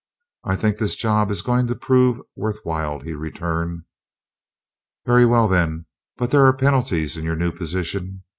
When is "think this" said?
0.55-0.95